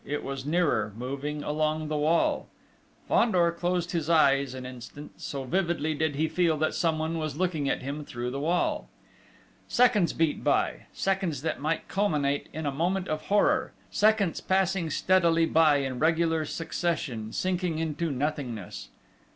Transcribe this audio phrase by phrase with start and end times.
[0.03, 2.47] it was nearer moving along the wall.
[3.07, 7.69] Fandor closed his eyes an instant, so vividly did he feel that someone was looking
[7.69, 8.89] at him through the wall!
[9.67, 15.45] Seconds beat by seconds that might culminate in a moment of horror seconds passing steadily
[15.45, 18.89] by in regular succession, sinking into nothingness....